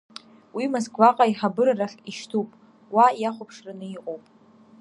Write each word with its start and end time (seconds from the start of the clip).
Уи 0.55 0.65
Москваҟа 0.73 1.23
аиҳабыра 1.25 1.73
рахь 1.79 1.97
ишьҭуп, 2.09 2.49
уа 2.93 3.05
иахәаԥшраны 3.21 3.85
иҟоуп… 3.95 4.23